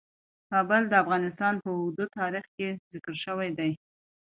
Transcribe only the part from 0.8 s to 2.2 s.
د افغانستان په اوږده